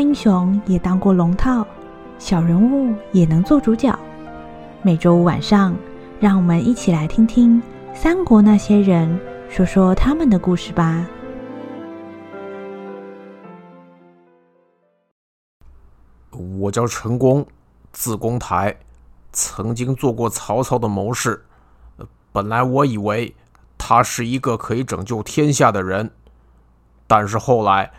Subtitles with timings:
[0.00, 1.66] 英雄也当过龙套，
[2.18, 3.96] 小人物也能做主角。
[4.82, 5.76] 每周五晚上，
[6.18, 7.62] 让我们一起来听听
[7.94, 9.20] 三国那些人
[9.50, 11.06] 说说他们的故事吧。
[16.58, 17.46] 我叫陈宫，
[17.92, 18.74] 字公台，
[19.32, 21.44] 曾经做过曹操的谋士。
[22.32, 23.34] 本来我以为
[23.76, 26.10] 他是一个可以拯救天下的人，
[27.06, 27.92] 但是后来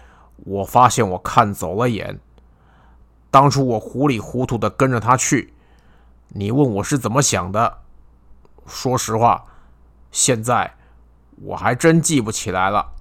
[0.43, 2.19] 我发现我看走了眼。
[3.29, 5.53] 当初我糊里糊涂的跟着他去，
[6.29, 7.79] 你问我是怎么想的？
[8.65, 9.45] 说实话，
[10.11, 10.75] 现在
[11.41, 12.91] 我还真记不起来了。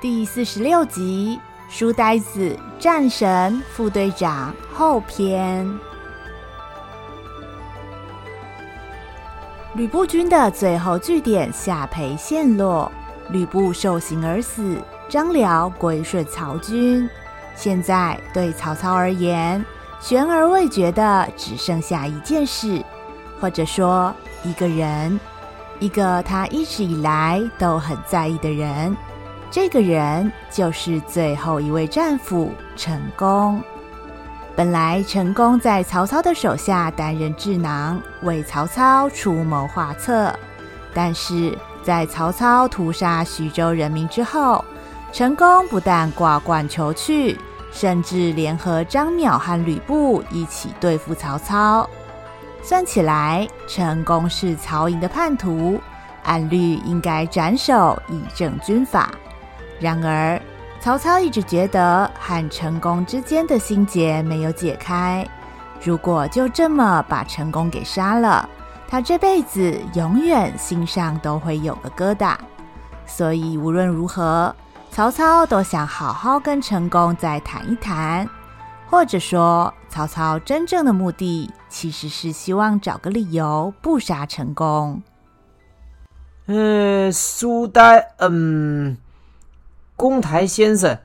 [0.00, 1.40] 第四十六集。
[1.70, 5.89] 书呆子战神副队长后篇。
[9.74, 12.90] 吕布军的最后据点下邳陷落，
[13.30, 14.76] 吕布受刑而死，
[15.08, 17.08] 张辽归顺曹军。
[17.54, 19.64] 现在对曹操而言，
[20.00, 22.82] 悬而未决的只剩下一件事，
[23.40, 25.20] 或者说一个人，
[25.78, 28.96] 一个他一直以来都很在意的人。
[29.52, 33.62] 这个人就是最后一位战俘陈宫。
[34.56, 40.34] 本来陈宫在曹操的手下担任智囊，为曹操出谋划策。
[40.92, 44.62] 但是在曹操屠杀徐州人民之后，
[45.12, 47.38] 陈宫不但挂冠求去，
[47.72, 51.88] 甚至联合张邈和吕布一起对付曹操。
[52.62, 55.80] 算起来，陈宫是曹营的叛徒，
[56.24, 59.10] 按律应该斩首以正军法。
[59.78, 60.38] 然而，
[60.80, 65.28] 曹操一直觉得和陈宫之间的心结没有解开。
[65.84, 68.48] 如果就这么把陈宫给杀了，
[68.88, 72.34] 他这辈子永远心上都会有个疙瘩。
[73.04, 74.54] 所以无论如何，
[74.90, 78.26] 曹操都想好好跟陈宫再谈一谈。
[78.88, 85.02] 或者说，曹操真正的目的其实是希望找个理由不杀陈宫。
[86.46, 88.96] 嗯，书呆，嗯。
[90.00, 90.98] 公台先生，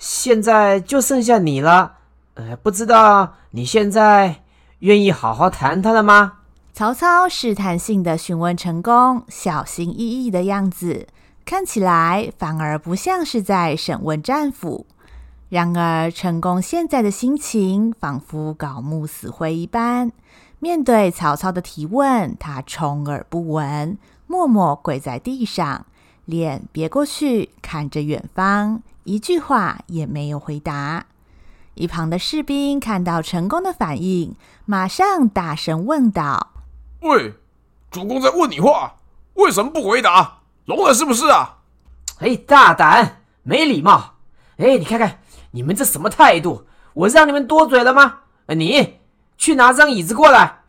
[0.00, 1.98] 现在就剩下你了。
[2.34, 4.42] 呃，不知道你现在
[4.80, 6.38] 愿意好好谈谈了吗？
[6.72, 11.06] 曹操试探性的询问陈宫，小心翼翼的样子，
[11.44, 14.86] 看起来反而不像是在审问战俘。
[15.48, 20.10] 然而，陈宫现在的心情仿佛槁木死灰一般，
[20.58, 25.86] 面对曹操的提问，他充耳不闻，默默跪在地上。
[26.24, 31.06] 脸别过去，看着远方，一句话也没有回答。
[31.74, 36.52] 一旁的士兵看到成功的反应，马上大声问道
[37.00, 37.34] ：“喂，
[37.90, 38.96] 主公在问你话，
[39.34, 40.40] 为什么不回答？
[40.66, 41.58] 聋了是不是啊
[42.20, 44.14] ？”“哎，大胆，没礼貌！
[44.58, 46.66] 哎，你看看你们这什么态度？
[46.94, 48.20] 我让你们多嘴了吗？
[48.48, 48.98] 你
[49.36, 50.60] 去拿张椅子过来。”“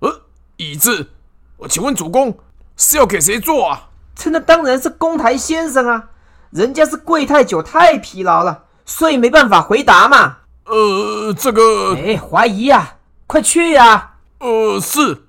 [0.00, 0.22] 呃，
[0.56, 1.10] 椅子？
[1.58, 2.38] 我请问主公
[2.76, 6.10] 是要给谁坐啊？”这那当然是公台先生啊，
[6.50, 10.38] 人家是跪太久太疲劳了，所以没办法回答嘛。
[10.66, 14.14] 呃，这个，哎，怀疑呀、啊，快去呀、啊。
[14.38, 15.22] 呃，是。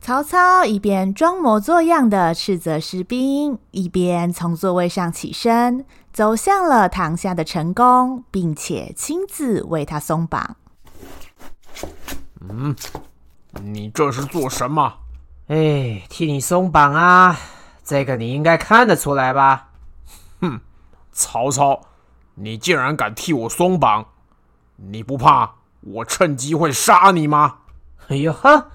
[0.00, 10.56] 曹操一边装模作样的斥责士兵，一边从座位上起身，走向了堂下的陈宫，并且亲自为他松绑。
[12.48, 12.74] 嗯，
[13.62, 14.94] 你这是做什么？
[15.48, 17.38] 哎，替你松绑啊。
[17.90, 19.70] 这个你应该看得出来吧？
[20.40, 20.60] 哼，
[21.10, 21.80] 曹操，
[22.36, 24.06] 你竟然敢替我松绑，
[24.76, 27.56] 你不怕我趁机会杀你吗？
[28.06, 28.70] 哎呦呵，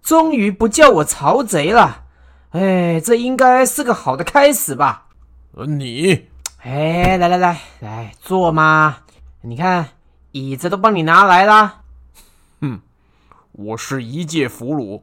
[0.00, 2.04] 终于不叫我曹贼了，
[2.50, 5.08] 哎，这应该是个好的开始吧？
[5.54, 8.98] 呃，你，哎，来来来来坐嘛，
[9.40, 9.88] 你看
[10.30, 11.80] 椅子都帮你拿来啦。
[12.60, 12.80] 哼，
[13.50, 15.02] 我是一介俘虏。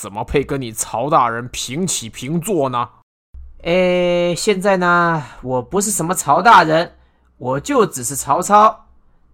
[0.00, 2.90] 怎么配跟你曹大人平起平坐呢？
[3.64, 6.92] 哎，现在呢，我不是什么曹大人，
[7.36, 8.86] 我就只是曹操，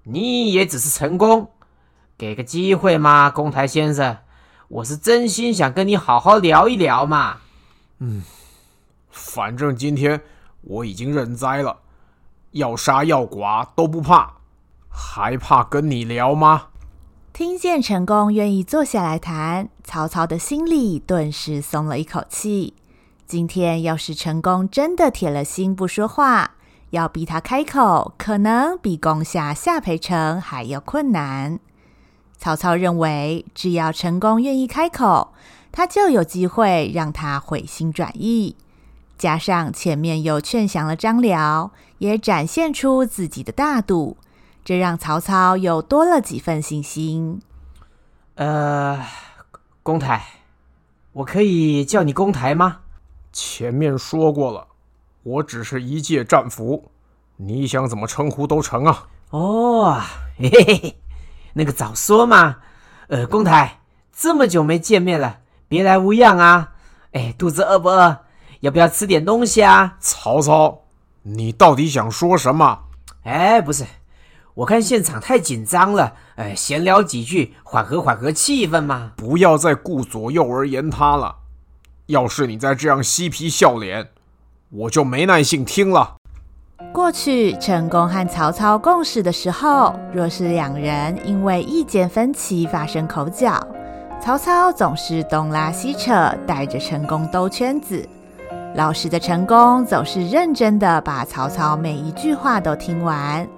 [0.04, 1.50] 你也只是陈宫，
[2.16, 4.16] 给个机会嘛，公台先生，
[4.68, 7.40] 我是真心想跟你好好聊一聊嘛。
[7.98, 8.22] 嗯，
[9.10, 10.22] 反正今天
[10.62, 11.80] 我已经认栽了，
[12.52, 14.36] 要杀要剐都不怕，
[14.88, 16.68] 还怕跟你聊吗？
[17.34, 22.74] 听见陈功愿意坐下来谈，曹操的心里顿时松了一口气。
[23.26, 26.52] 今天要是陈功真的铁了心不说话，
[26.90, 31.58] 要逼他开口，可能比攻下下邳城还要困难。
[32.38, 35.32] 曹操认为，只要陈功愿意开口，
[35.72, 38.54] 他就有机会让他回心转意。
[39.18, 44.18] 加上前面又劝降了张辽，也展现出自己的大度，
[44.64, 47.42] 这让曹操又多了几分信心。
[48.36, 49.04] 呃，
[49.82, 50.24] 公台，
[51.12, 52.78] 我可以叫你公台吗？
[53.30, 54.66] 前面说过了，
[55.22, 56.90] 我只是一介战俘，
[57.36, 59.06] 你想怎么称呼都成啊。
[59.30, 60.00] 哦，
[60.38, 60.96] 嘿嘿嘿，
[61.52, 62.56] 那个早说嘛。
[63.08, 63.80] 呃，公台，
[64.12, 66.72] 这么久没见面了，别来无恙啊。
[67.12, 68.20] 哎，肚子饿不饿？
[68.60, 69.96] 要不要吃点东西啊？
[70.00, 70.84] 曹操，
[71.22, 72.84] 你到底想说什么？
[73.24, 73.84] 哎，不是，
[74.54, 79.10] 我看现场太紧张了，哎，闲聊几句，缓和缓和气氛嘛。
[79.16, 81.34] 不要再顾左右而言他了。
[82.06, 84.10] 要是你再这样嬉皮笑脸，
[84.70, 86.14] 我就没耐性听了。
[86.92, 93.60] 过去陈宫和曹操共事的时候，若是两人因为意见分歧发生口角，
[94.22, 98.08] 曹操总是东拉西扯，带着陈宫兜圈子。
[98.76, 103.48] 老实的陈宫总是认真的把曹操每一句话都听完，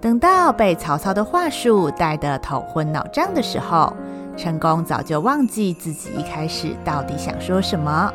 [0.00, 3.94] 等到被曹操的话术带得头昏脑胀的时候，
[4.34, 8.10] 陈宫早就忘记自己一开始到底想说什么。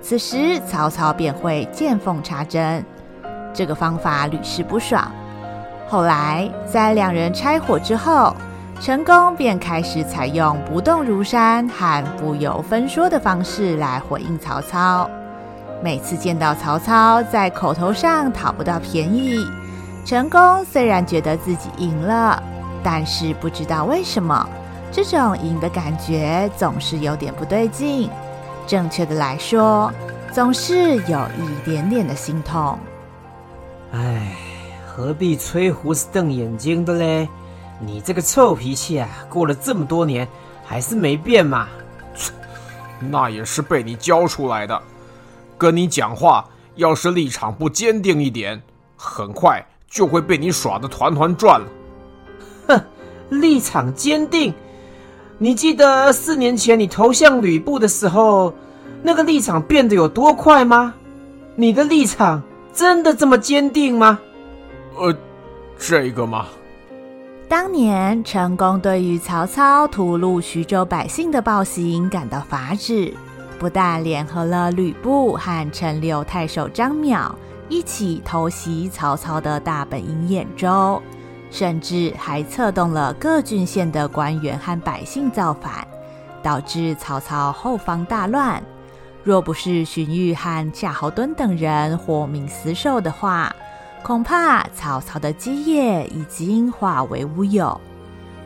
[0.00, 2.84] 此时曹操便会见缝插针，
[3.54, 5.08] 这个方法屡试不爽。
[5.86, 8.34] 后来在两人拆伙之后，
[8.80, 15.08] 陈宫便开始采用不动如山和不由分说的方式来回应曹操。
[15.80, 19.36] 每次见到曹操在口头上讨不到便宜，
[20.04, 22.42] 陈宫虽然觉得自己赢了，
[22.82, 24.48] 但是不知道为什么，
[24.90, 28.10] 这种赢的感觉总是有点不对劲。
[28.66, 29.92] 正确的来说，
[30.32, 32.76] 总是有一点点的心痛。
[33.92, 34.36] 唉，
[34.86, 37.28] 何必吹胡子瞪眼睛的嘞？
[37.78, 40.26] 你这个臭脾气啊，过了这么多年
[40.64, 41.68] 还是没变嘛？
[42.98, 44.80] 那也是被你教出来的。
[45.56, 46.44] 跟你讲话，
[46.74, 48.60] 要是立场不坚定一点，
[48.96, 51.66] 很快就会被你耍得团团转了。
[52.66, 52.80] 哼，
[53.28, 54.54] 立场坚定？
[55.36, 58.54] 你记得四年前你投向吕布的时候，
[59.02, 60.94] 那个立场变得有多快吗？
[61.56, 62.42] 你的立场
[62.72, 64.18] 真的这么坚定吗？
[64.96, 65.14] 呃，
[65.78, 66.46] 这个吗？
[67.48, 73.12] 当年陈宫对于曹操屠戮徐州百姓的暴行感到发指。
[73.58, 77.30] 不但联合了吕布和陈留太守张邈
[77.72, 81.00] 一起偷袭曹操的大本营兖州，
[81.50, 85.88] 甚至还策动了各郡县的官员和百姓造反，
[86.42, 88.62] 导致曹操后方大乱。
[89.24, 93.50] 若不是荀彧和夏侯惇等人活命死守的话，
[94.02, 97.80] 恐怕曹操的基业已经化为乌有。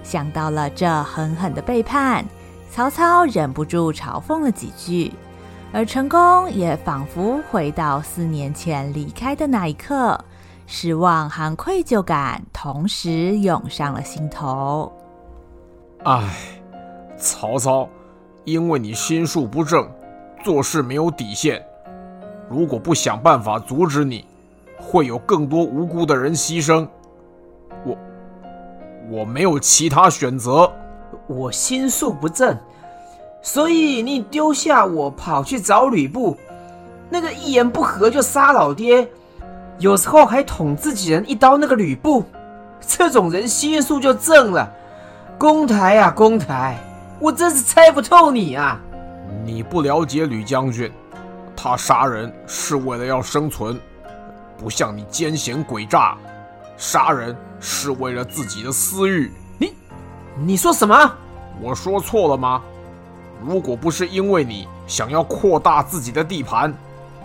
[0.05, 2.25] 想到了这狠狠的背叛。
[2.71, 5.11] 曹操忍不住嘲讽了几句，
[5.77, 10.19] 而成功也仿佛回到四年前离开的那一刻，
[10.67, 14.91] 失望和愧疚感同时涌上了心头。
[16.05, 16.35] 唉，
[17.19, 17.87] 曹操，
[18.45, 19.87] 因为你心术不正，
[20.43, 21.63] 做事没有底线，
[22.49, 24.25] 如果不想办法阻止你，
[24.81, 26.89] 会有更多无辜的人牺牲。
[27.85, 27.95] 我，
[29.11, 30.73] 我没有其他选择。
[31.27, 32.57] 我心术不正，
[33.47, 36.37] 所以你丢下我跑去找吕布，
[37.09, 39.09] 那个一言不合就杀老爹，
[39.79, 42.25] 有时候还捅自己人一刀，那个吕布，
[42.81, 44.69] 这种人心术就正了。
[45.39, 46.77] 公台啊，公台，
[47.21, 48.81] 我真是猜不透你啊！
[49.45, 50.91] 你不了解吕将军，
[51.55, 53.81] 他杀人是为了要生存，
[54.59, 56.19] 不像你奸险诡诈，
[56.77, 59.31] 杀人是为了自己的私欲。
[60.37, 61.13] 你说什么？
[61.63, 62.61] 我说错了吗？
[63.45, 66.73] 如果不是因为你想要扩大自己的地盘，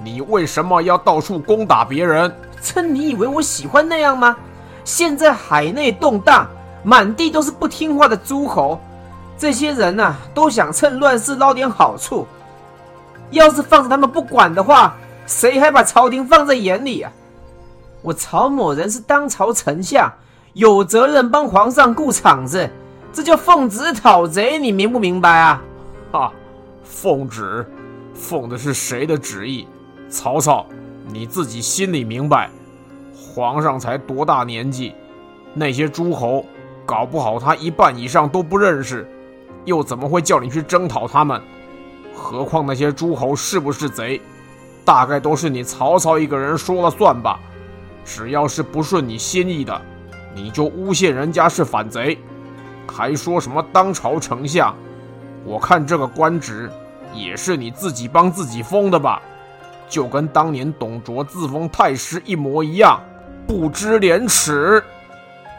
[0.03, 2.33] 你为什么要到处攻打别人？
[2.61, 4.35] 这你以为我喜欢那样吗？
[4.83, 6.47] 现在海内动荡，
[6.83, 8.79] 满地都是不听话的诸侯，
[9.37, 12.27] 这些人呐、啊，都想趁乱世捞点好处。
[13.29, 17.11] 要是放着他们不管的话，谁还把朝廷放在眼里啊？
[18.01, 20.11] 我曹某人是当朝丞相，
[20.53, 22.69] 有责任帮皇上顾场子。
[23.13, 25.61] 这叫奉旨讨贼，你明不明白啊？
[26.11, 26.33] 哈，
[26.83, 27.65] 奉旨，
[28.13, 29.65] 奉的是谁的旨意？
[30.09, 30.65] 曹操，
[31.07, 32.49] 你自己心里明白。
[33.13, 34.93] 皇上才多大年纪？
[35.53, 36.45] 那些诸侯，
[36.85, 39.09] 搞不好他一半以上都不认识，
[39.63, 41.41] 又怎么会叫你去征讨他们？
[42.13, 44.21] 何况那些诸侯是不是贼？
[44.83, 47.39] 大概都是你曹操一个人说了算吧。
[48.03, 49.81] 只要是不顺你心意的，
[50.35, 52.17] 你就诬陷人家是反贼。
[52.91, 54.75] 还说什么当朝丞相？
[55.43, 56.69] 我看这个官职
[57.13, 59.21] 也是你自己帮自己封的吧？
[59.89, 63.01] 就跟当年董卓自封太师一模一样，
[63.45, 64.81] 不知廉耻。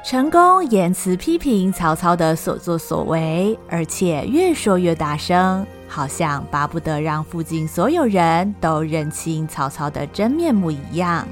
[0.05, 11.27] 陈宫言辞批评曹操的所作所为，而且越说越大声，好像巴不得让附近所有人都认清曹操的真面目一样。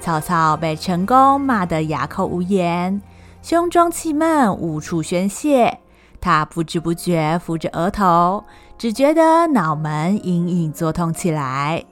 [0.00, 3.02] 曹操被陈宫骂得哑口无言，
[3.42, 5.80] 胸中气闷无处宣泄，
[6.20, 8.44] 他不知不觉扶着额头，
[8.76, 11.84] 只觉得脑门隐隐作痛起来。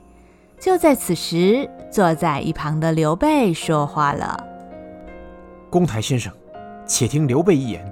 [0.60, 4.44] 就在此时，坐在一旁的刘备说话了。
[5.70, 6.32] 公台先生，
[6.86, 7.90] 且听刘备一言。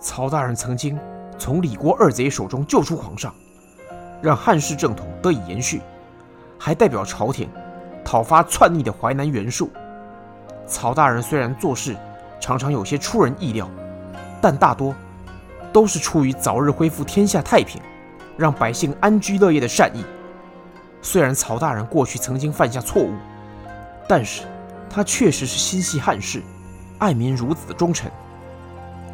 [0.00, 0.98] 曹大人曾经
[1.36, 3.34] 从李郭二贼手中救出皇上，
[4.22, 5.82] 让汉室正统得以延续，
[6.58, 7.48] 还代表朝廷
[8.04, 9.70] 讨伐篡逆的淮南袁术。
[10.66, 11.96] 曹大人虽然做事
[12.40, 13.68] 常常有些出人意料，
[14.40, 14.94] 但大多
[15.72, 17.80] 都是出于早日恢复天下太平，
[18.36, 20.04] 让百姓安居乐业的善意。
[21.02, 23.12] 虽然曹大人过去曾经犯下错误，
[24.08, 24.42] 但是
[24.90, 26.42] 他确实是心系汉室。
[26.98, 28.10] 爱民如子的忠臣，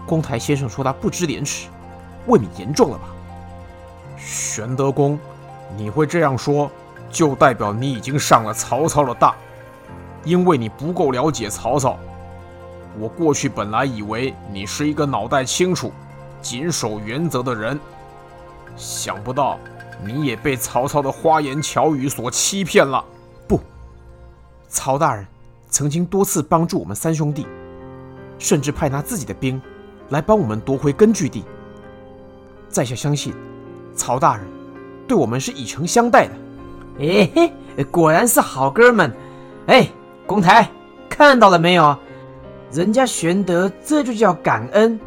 [0.06, 1.68] 公台先生说他不知廉耻，
[2.26, 3.04] 未免严重了吧？
[4.16, 5.18] 玄德公，
[5.76, 6.70] 你会这样说，
[7.11, 9.34] 就代表你已经上了曹操的当，
[10.25, 11.99] 因为你不够了解曹操。
[12.99, 15.92] 我过去本来以为你是一个脑袋清楚、
[16.44, 17.80] 谨守原则的人，
[18.76, 19.58] 想不到
[20.04, 23.02] 你也被曹操的花言巧语所欺骗了。
[23.48, 23.58] 不，
[24.68, 25.26] 曹大人
[25.70, 27.46] 曾经多次帮助我们三兄弟。
[28.36, 29.62] 甚至派他自己的兵
[30.10, 31.44] 来帮我们夺回根据地。
[32.68, 33.32] 在下相信，
[33.94, 34.44] 曹大人
[35.08, 36.32] 对我们是以诚相待的。
[36.98, 37.30] 哎
[37.76, 39.10] 嘿，果然是好哥们！
[39.68, 39.88] 哎，
[40.26, 40.68] 公台
[41.08, 41.96] 看到了没有？
[42.72, 44.98] 人家玄德这就叫感恩，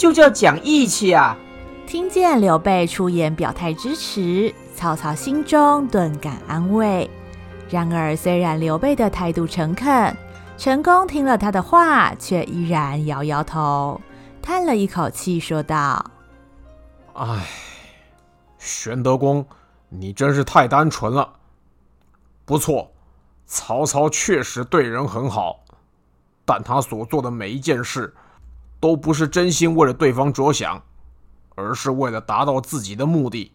[0.00, 1.36] 就叫讲义气啊！
[1.86, 7.10] 听见刘备出言表态支持，曹操心中顿感安慰。
[7.68, 10.16] 然而，虽然刘备的态度诚恳，
[10.56, 14.00] 陈宫听了他的话，却依然摇摇头，
[14.40, 16.02] 叹了一口气，说道
[17.12, 17.46] ：“唉，
[18.56, 19.44] 玄德公，
[19.90, 21.30] 你真是太单纯了。
[22.46, 22.90] 不错，
[23.44, 25.60] 曹操确实对人很好，
[26.46, 28.14] 但他所做的每一件事，
[28.80, 30.82] 都不是真心为了对方着想，
[31.54, 33.52] 而是为了达到自己的目的。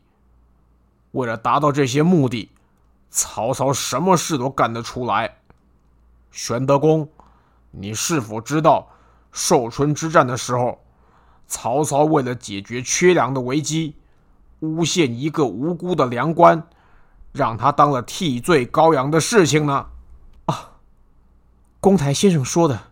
[1.11, 2.51] 为了达到这些目的，
[3.09, 5.37] 曹操什么事都干得出来。”
[6.31, 7.09] 玄德公，
[7.71, 8.89] 你是否知道，
[9.31, 10.83] 寿春之战的时候，
[11.47, 13.95] 曹操为了解决缺粮的危机，
[14.59, 16.67] 诬陷一个无辜的粮官，
[17.31, 19.87] 让他当了替罪羔羊的事情呢？
[20.45, 20.71] 啊，
[21.79, 22.91] 公台先生说的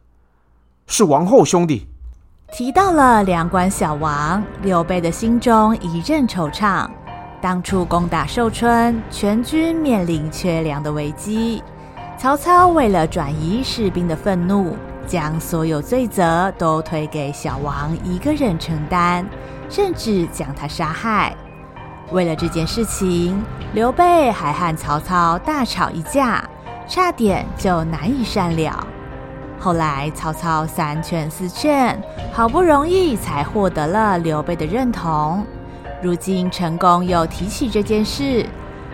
[0.87, 1.87] 是王后兄弟。
[2.53, 6.87] 提到了粮官小王，刘备的心中一阵惆怅。
[7.41, 11.63] 当初攻打寿春，全军面临缺粮的危机。
[12.15, 19.25] 曹操为了转移士兵的愤怒，将所有罪责都推给小王一个人承担，
[19.67, 21.35] 甚至将他杀害。
[22.11, 23.43] 为了这件事情，
[23.73, 26.47] 刘备还和曹操大吵一架，
[26.87, 28.87] 差点就难以善了。
[29.59, 32.01] 后来曹操三劝四劝，
[32.33, 35.45] 好不容易才获得了刘备的认同。
[36.01, 38.45] 如今陈宫又提起这件事。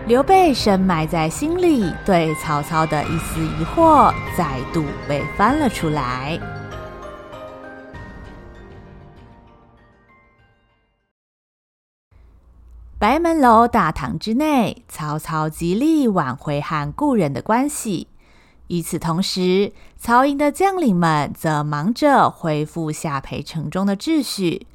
[0.06, 6.40] 刘备深埋在心里对曹操的一丝疑惑再度被翻了出来。
[12.98, 18.08] 白门楼大堂之内，曹操极力挽回和故人的关系。
[18.70, 24.66] 与此同时，曹营的将领们则忙着恢复下邳城中的秩序。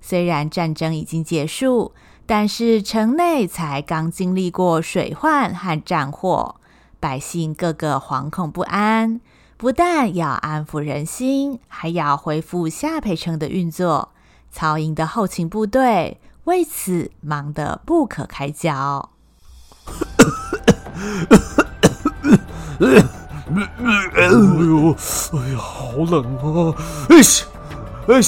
[0.00, 1.92] 虽然战争已经结束。
[2.26, 6.60] 但是城内才刚经历过水患和战祸，
[7.00, 9.20] 百姓个个惶恐不安。
[9.56, 14.10] 不但要安抚人心，还要恢复下邳城的运作。
[14.48, 19.10] 曹营的后勤部队为此忙得不可开交。
[23.56, 24.94] 哎呦，
[25.38, 26.74] 哎呀，好冷啊！
[27.08, 27.22] 哎呀，
[28.08, 28.22] 哎呀，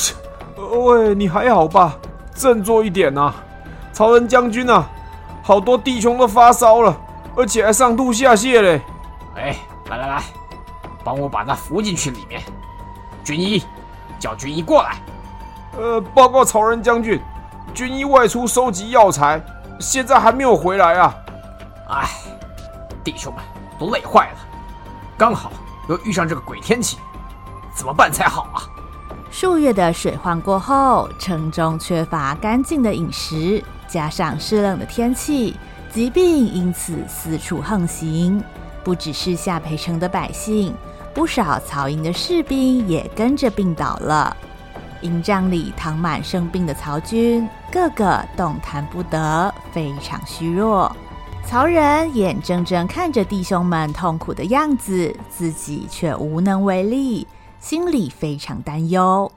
[0.85, 1.97] 喂，你还好吧？
[2.35, 3.33] 振作一点呐！
[3.93, 4.89] 曹仁将军啊，
[5.43, 6.97] 好多弟兄都发烧了，
[7.37, 8.81] 而且还上吐下泻嘞！
[9.37, 9.57] 哎，
[9.91, 10.23] 来来来，
[11.05, 12.43] 帮我把他扶进去里面。
[13.23, 13.63] 军医，
[14.19, 14.97] 叫军医过来。
[15.77, 17.21] 呃，报告曹仁将军，
[17.73, 19.41] 军医外出收集药材，
[19.79, 21.15] 现在还没有回来啊。
[21.91, 22.09] 哎，
[23.05, 23.45] 弟兄们
[23.79, 24.39] 都累坏了，
[25.17, 25.53] 刚好
[25.89, 26.99] 又遇上这个鬼天气，
[27.75, 28.63] 怎么办才好啊？
[29.31, 35.57] 数月的水患过后，城中缺乏干净的饮食，加上湿冷的天气，
[35.93, 38.43] 疾病因此四处横行。
[38.85, 40.75] 不只是夏培城的百姓，
[41.15, 44.37] 不少曹营的士兵也跟着病倒了。
[45.03, 50.95] 营帐里躺满生病的曹军，个个动弹不得，非常虚弱。
[51.45, 57.27] 曹仁眼睁睁看着弟兄们痛苦的样子，自己却无能为力，
[57.61, 59.31] 心里非常担忧。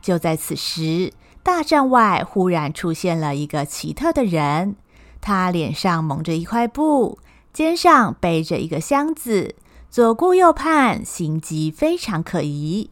[0.00, 1.12] 就在此时，
[1.42, 4.76] 大帐外忽然出现了一个奇特的人，
[5.20, 7.18] 他脸上蒙着一块布，
[7.52, 9.54] 肩上背着一个箱子，
[9.90, 12.88] 左顾右盼，行迹非常可疑。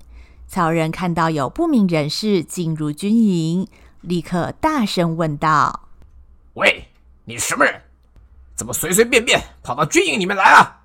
[0.46, 3.66] 曹仁看到有不明人士进入军营，
[4.02, 5.88] 立刻大声问道
[6.54, 6.88] ：“喂，
[7.24, 7.80] 你什么人？
[8.56, 10.76] 怎么随随便便跑到军营里面来了？”“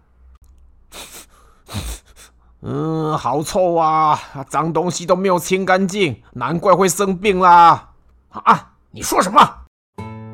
[2.63, 7.90] 嗯，好臭啊，脏东西都没有清干净，难怪会生病啦
[8.30, 9.58] ！”“啊，你说什么？”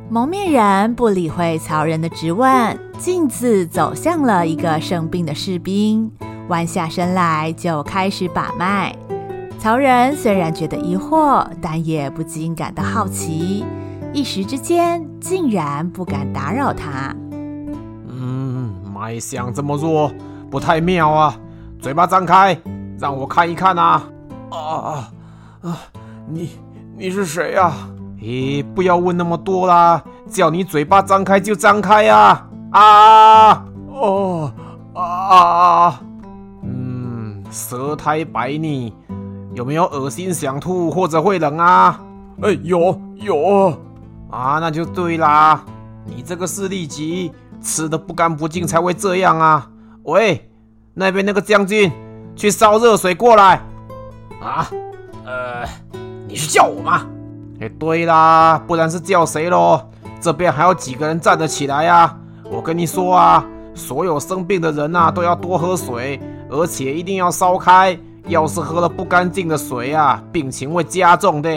[0.10, 6.10] 蒙面人不理会曹仁的质问，径自走向了一个生病的士兵，
[6.48, 8.96] 弯下身来就开始把脉。
[9.60, 13.66] 曹仁虽然觉得疑惑，但也不禁感到好奇，
[14.14, 17.14] 一时之间竟然不敢打扰他。
[18.98, 20.12] 嗯，脉象这么弱，
[20.50, 21.36] 不太妙啊！
[21.80, 22.60] 嘴巴张开，
[23.00, 24.04] 让我看一看啊！
[24.50, 25.12] 啊
[25.62, 25.78] 啊！
[26.28, 26.50] 你
[26.98, 27.72] 你是谁呀？
[28.20, 32.48] 咦，不要问那么多啦，叫你嘴巴张开就张开呀！
[32.72, 33.66] 啊！
[33.88, 34.52] 哦
[34.96, 36.02] 啊！
[36.64, 38.94] 嗯，舌苔白腻。
[39.54, 42.00] 有没有恶心、想吐或者会冷啊？
[42.42, 43.70] 哎，有有
[44.30, 45.64] 啊，那就对啦。
[46.06, 49.68] 你这个是痢疾，吃的不干不净才会这样啊。
[50.04, 50.50] 喂，
[50.94, 51.92] 那边那个将军，
[52.36, 53.62] 去烧热水过来。
[54.42, 54.70] 啊？
[55.26, 55.68] 呃，
[56.28, 57.06] 你是叫我吗？
[57.60, 59.82] 哎，对啦，不然是叫谁喽？
[60.22, 62.16] 这边还有几个人站得起来呀？
[62.50, 67.98] 我跟你说啊，所有生病的人呐，都要多喝水，而且一定要烧开。
[68.28, 71.50] 要是喝了不干净的水啊，病情会加重的。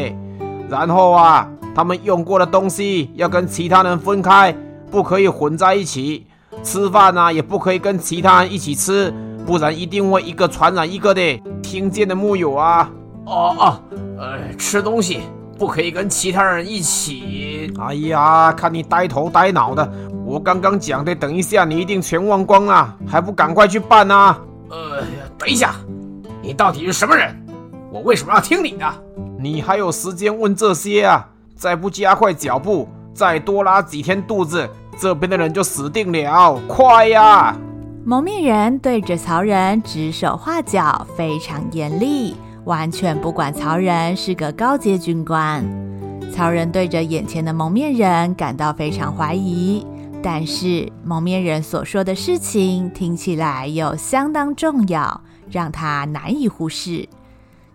[0.69, 4.55] 然后啊，他们用过的东西要跟其他人分开，
[4.91, 6.27] 不可以混在一起。
[6.63, 9.15] 吃饭啊，也不可以跟其他人一起吃，
[9.47, 11.41] 不然一定会一个传染一个的。
[11.63, 12.91] 听见的木有啊？
[13.25, 13.81] 哦哦，
[14.19, 15.21] 呃，吃东西
[15.57, 17.73] 不可以跟其他人一起。
[17.79, 19.89] 哎呀，看你呆头呆脑的，
[20.27, 24.37] 我刚刚讲的，等一下你一定全忘光了，还不赶快去办啊？
[24.71, 25.05] 呃，
[25.39, 25.75] 等一下。
[26.43, 27.37] 你到底是什么人？
[27.93, 28.87] 我为什么要听你的？
[29.39, 31.29] 你还有时间问这些啊？
[31.55, 36.61] 再不加快脚步，再多拉几天肚子，这边的人就死定了！
[36.69, 37.57] 快呀！
[38.05, 45.65] 蒙面人对着曹仁指手画脚，非常严厉，完全不管曹仁是个高阶军官。
[46.33, 49.87] 曹仁对着眼前的蒙面人感到非常怀疑，
[50.23, 55.21] 但是蒙面人所说的事情听起来又相当重要。
[55.51, 57.09] 让他难以忽视。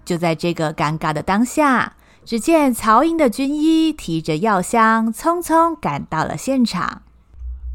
[0.06, 1.92] 就在这个尴尬的当下，
[2.24, 7.02] 只见曹营的军医提着药箱，匆匆赶到了现场。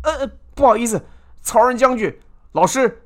[0.02, 1.02] 呃，不好意思，
[1.42, 2.14] 曹仁将军，
[2.52, 3.02] 老师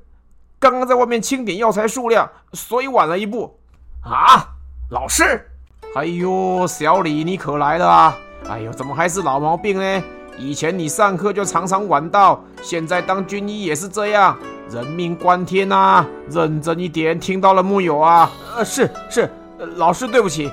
[0.59, 3.59] 刚刚在外面清点药材数量，所以晚了一步。
[4.01, 4.47] 啊，
[4.91, 5.49] 老师，
[5.95, 8.17] 哎呦，小李你可来了啊！
[8.47, 10.03] 哎呦，怎么还是老毛病呢？
[10.37, 14.37] 以前你上课就常常晚到，现在当军医也是这样。
[14.69, 18.29] 人命关天呐、认真一点，听到了木有啊？
[18.55, 19.29] 呃，是是，
[19.77, 20.51] 老师对不起。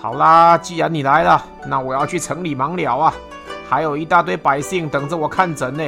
[0.00, 3.14] 好啦，既然你来了，那我要去城里忙了啊，
[3.70, 5.84] 还有一大堆百姓等着我看诊呢。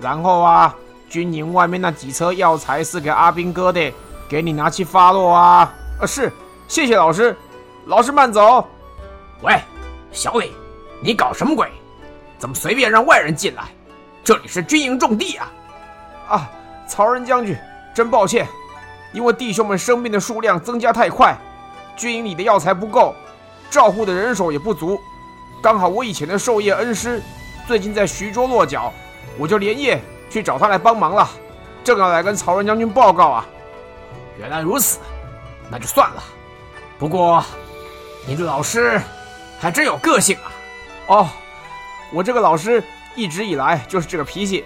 [0.00, 0.74] 然后啊，
[1.08, 3.92] 军营外面那几车药材是给阿兵哥的，
[4.28, 5.72] 给你拿去发落啊。
[6.00, 6.32] 呃，是，
[6.66, 7.36] 谢谢老师。
[7.86, 8.66] 老师慢走。
[9.42, 9.56] 喂，
[10.10, 10.50] 小李，
[11.00, 11.70] 你搞什么鬼？
[12.40, 13.68] 怎么随便让外人进来？
[14.24, 15.52] 这里是军营重地啊！
[16.28, 16.50] 啊。
[16.88, 17.56] 曹仁将军，
[17.94, 18.48] 真抱歉，
[19.12, 21.38] 因为弟兄们生病的数量增加太快，
[21.96, 23.14] 军营里的药材不够，
[23.70, 25.00] 照护的人手也不足。
[25.62, 27.22] 刚好我以前的授业恩师
[27.68, 28.92] 最近在徐州落脚，
[29.38, 31.30] 我就连夜去找他来帮忙了，
[31.84, 33.46] 正要来跟曹仁将军报告啊。
[34.40, 34.98] 原来如此，
[35.70, 36.24] 那就算了。
[36.98, 37.44] 不过，
[38.26, 39.00] 你的老师
[39.60, 40.50] 还真有个性啊。
[41.06, 41.28] 哦，
[42.12, 42.82] 我这个老师
[43.14, 44.64] 一直以来就是这个脾气，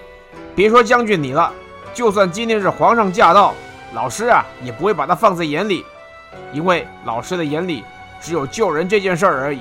[0.54, 1.52] 别说将军你了。
[1.92, 3.52] 就算今天是皇上驾到，
[3.92, 5.84] 老师啊也不会把他放在眼里，
[6.54, 7.84] 因为老师的眼里
[8.18, 9.60] 只有救人这件事儿而已。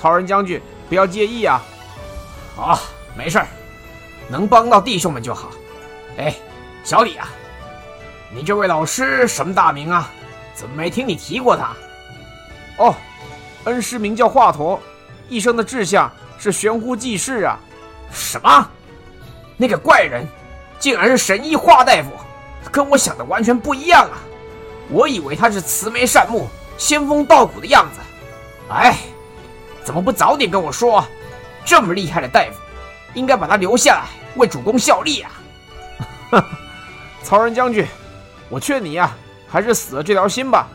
[0.00, 0.58] 曹仁将军
[0.88, 1.60] 不要介意啊。
[2.56, 2.80] 好，
[3.14, 3.46] 没事儿，
[4.28, 5.50] 能帮到弟兄们就好。
[6.16, 6.34] 哎，
[6.82, 7.28] 小李啊，
[8.34, 10.10] 你这位老师什么大名啊？
[10.54, 11.76] 怎么没听你提过他？
[12.78, 12.94] 哦，
[13.64, 14.78] 恩师名叫华佗，
[15.28, 17.58] 一生的志向是悬壶济世啊！
[18.10, 18.66] 什么？
[19.58, 20.26] 那个怪人，
[20.78, 22.08] 竟然是神医华大夫，
[22.72, 24.16] 跟我想的完全不一样啊！
[24.88, 28.00] 我以为他是慈眉善目、仙风道骨的样子，
[28.70, 28.96] 哎，
[29.84, 31.04] 怎么不早点跟我说？
[31.62, 32.58] 这么厉害的大夫，
[33.12, 34.04] 应该把他留下来
[34.36, 35.30] 为主公效力啊！
[37.22, 37.86] 曹仁将军，
[38.48, 39.16] 我劝你呀、啊，
[39.46, 40.66] 还是死了这条心吧。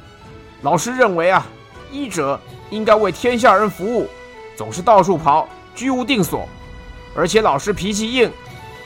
[0.61, 1.43] 老师认为啊，
[1.91, 2.39] 医者
[2.69, 4.07] 应该为天下人服务，
[4.55, 6.47] 总是到处跑，居无定所。
[7.15, 8.31] 而且老师脾气硬，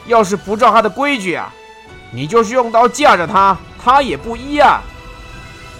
[0.07, 1.53] 要是不照他的规矩啊，
[2.11, 4.81] 你就是用刀架着他，他也不依啊。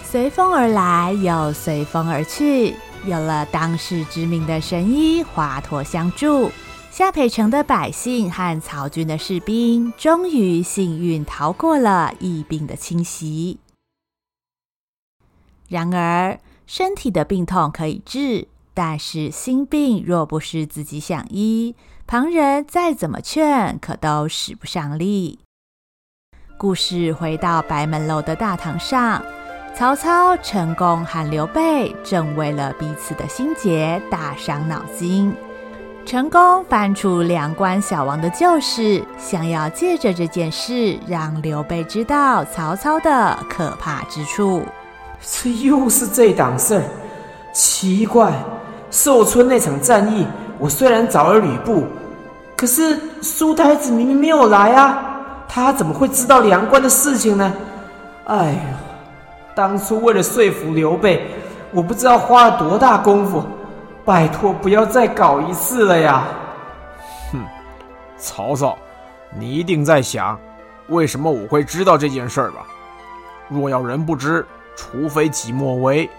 [0.03, 2.75] 随风而来，又随风而去。
[3.05, 6.51] 有了当世知名的神医华佗相助，
[6.91, 13.59] 夏培城的百姓和曹军的士兵终于幸运逃过了疫病的侵袭。
[15.67, 25.39] 然而，身体的病痛可以治，但是心病若不是自己想医，旁人再怎么劝，可都使不上力。
[26.57, 29.23] 故事回到白门楼的大堂上。
[29.75, 35.33] 曹操、成功和刘备正为了彼此的心结大伤脑筋。
[36.05, 44.63] 成功翻出两关小王的旧事，想要借着这件事让刘备知道曹操的可怕之处。
[45.21, 46.83] 这又是这档事儿，
[47.53, 48.33] 奇怪，
[48.91, 50.27] 寿春那场战役，
[50.57, 51.85] 我虽然找了吕布，
[52.57, 55.01] 可是苏太子明明没有来啊，
[55.47, 57.53] 他怎么会知道两关的事情呢？
[58.25, 58.88] 哎呦！
[59.59, 61.21] 当初为了说服刘备，
[61.73, 63.43] 我不知道花了多大功夫。
[64.05, 66.23] 拜托，不要再搞一次了呀！
[67.33, 67.41] 哼，
[68.17, 68.77] 曹操，
[69.37, 70.39] 你一定在想，
[70.87, 72.65] 为什么我会知道这件事儿吧？
[73.49, 74.45] 若要人不知，
[74.77, 76.09] 除非己莫为。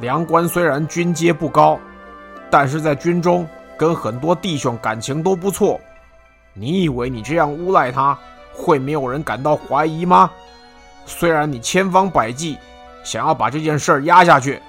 [0.00, 1.78] 梁关虽然军阶不高，
[2.50, 5.80] 但是在军中跟很多弟兄感情都不错。
[6.52, 8.18] 你以为你这样诬赖他，
[8.52, 10.28] 会没有人感到怀疑吗？
[11.06, 12.58] 虽然你千方百计
[13.04, 14.60] 想要把这件事儿压下去，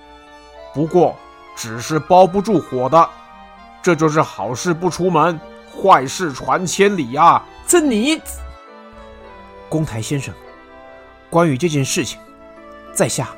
[0.73, 1.15] 不过
[1.56, 3.10] 纸是包不住火的，
[3.82, 5.39] 这就是好事不出门，
[5.82, 7.43] 坏事传千里呀！
[7.65, 8.21] 这你，
[9.67, 10.34] 公台先生，
[11.30, 12.19] 关于这件事情，
[12.93, 13.30] 在下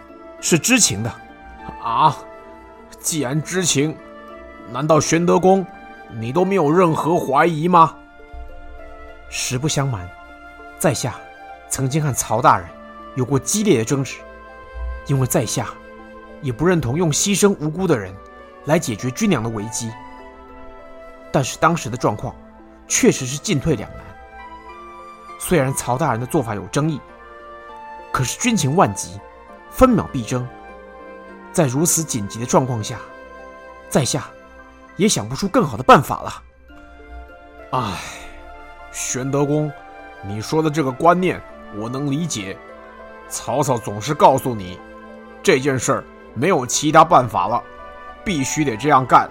[0.41, 1.11] 是知情的。
[1.81, 2.15] 啊，
[2.99, 3.97] 既然知情，
[4.69, 5.65] 难道玄德公
[6.09, 7.95] 你都没有任何怀疑吗？
[9.29, 10.07] 实不相瞒，
[10.77, 11.15] 在下
[11.69, 12.67] 曾经和曹大人。
[13.19, 14.15] 有过激烈的争执，
[15.05, 15.67] 因为在下
[16.41, 18.15] 也不认同用牺牲无辜的人
[18.63, 19.91] 来解决军粮的危机。
[21.29, 22.33] 但是当时的状况
[22.87, 23.99] 确实是进退两难。
[25.37, 26.97] 虽然曹大人的做法有争议，
[28.09, 29.19] 可是军情万急，
[29.69, 30.47] 分秒必争，
[31.51, 32.99] 在如此紧急的状况下，
[33.89, 34.29] 在下
[34.95, 36.43] 也想不出更好的办法了。
[37.71, 37.99] 唉，
[38.93, 39.69] 玄德公，
[40.25, 41.41] 你说的这个观念
[41.75, 42.57] 我能理解。
[43.29, 44.79] 曹操总是告诉你，
[45.43, 47.63] 这件事儿没有其他办法了，
[48.23, 49.29] 必须得这样干。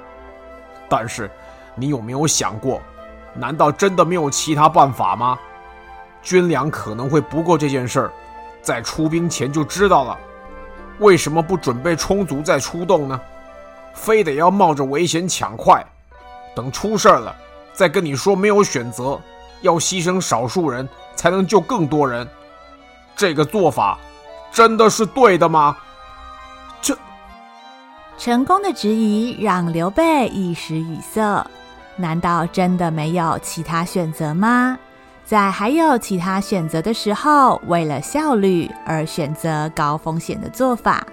[0.88, 1.30] 但是，
[1.74, 2.80] 你有没有想过，
[3.34, 5.38] 难道真的没有其他办法吗？
[6.22, 8.12] 军粮可能会不够这件事儿，
[8.62, 10.18] 在出兵前就知道了，
[10.98, 13.20] 为什么不准备充足再出动呢？
[13.94, 15.84] 非得要冒着危险抢快，
[16.54, 17.34] 等出事儿了
[17.72, 19.20] 再跟你说没有选择，
[19.60, 22.26] 要牺牲少数人才能救更多人。
[23.18, 23.98] 这个做法
[24.52, 25.76] 真的是对的吗？
[26.80, 26.96] 这
[28.16, 31.44] 成功的质疑让刘备一时语塞。
[31.96, 34.78] 难道真的没有其他选择吗？
[35.24, 41.04] 在还有其他选择的时候，为了效率而选择高风险的做法；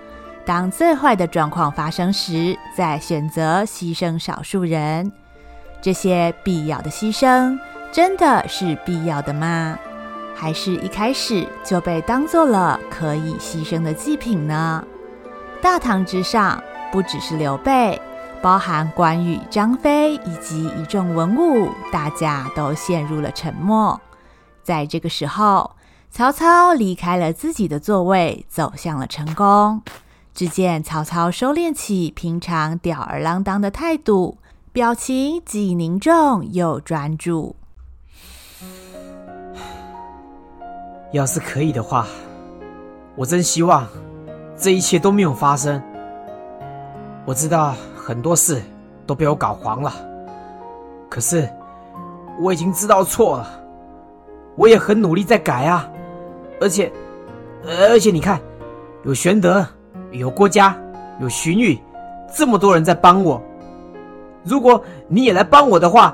[0.45, 5.11] 当最坏的状况发生时，再选择牺牲少数人。
[5.81, 7.59] 这些必要的牺牲，
[7.91, 9.77] 真的是必要的吗？
[10.35, 14.85] 还是一开始就被当做了可以牺牲的祭品呢？
[15.61, 17.99] 大堂之上，不只是刘备，
[18.41, 23.99] 包含关羽、张飞以及一众文武，大家都陷入了沉默。
[24.61, 25.71] 在这个时候，
[26.11, 29.81] 曹操离开了自己的座位，走向了成功。
[30.33, 34.37] 只见曹操收敛起平常吊儿郎当的态度，
[34.73, 37.55] 表情既凝重又专注。
[41.15, 42.05] 要是可以的话，
[43.15, 43.87] 我真希望
[44.57, 45.81] 这一切都没有发生。
[47.25, 48.61] 我知道很多事
[49.07, 49.93] 都被我搞黄了，
[51.09, 51.49] 可是
[52.41, 53.47] 我已经知道错了，
[54.57, 55.89] 我也很努力在改啊。
[56.59, 56.91] 而且，
[57.65, 58.39] 而且你看，
[59.03, 59.65] 有玄德，
[60.11, 60.75] 有郭嘉，
[61.21, 61.79] 有荀彧，
[62.33, 63.41] 这么多人在帮我。
[64.43, 66.13] 如果你也来帮我的话，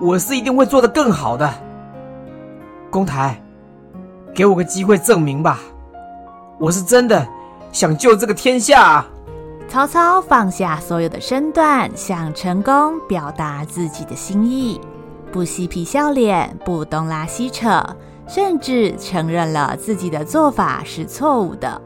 [0.00, 1.52] 我是一定会做得更好的。
[2.90, 3.40] 公台，
[4.34, 5.60] 给我个机会证明吧，
[6.58, 7.26] 我是真的
[7.72, 9.06] 想救这个天下啊！
[9.68, 14.80] 曹操放下所有的身段，向陈宫表达自己的心意，
[15.30, 17.84] 不嬉皮笑脸，不东拉西扯，
[18.26, 21.80] 甚至承认了自己的做法是错误的。